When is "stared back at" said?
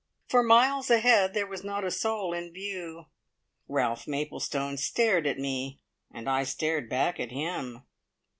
6.43-7.29